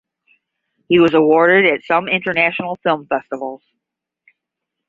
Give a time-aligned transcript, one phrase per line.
[0.89, 3.61] He was awarded at some international film festivals.